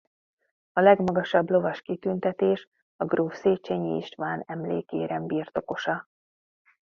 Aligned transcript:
A 0.71 0.79
legmagasabb 0.79 1.49
lovas 1.49 1.79
kitüntetés 1.81 2.69
a 2.95 3.05
gróf 3.05 3.35
Széchényi 3.35 3.97
István 3.97 4.43
Emlékérem 4.47 5.25
birtokosa. 5.25 6.07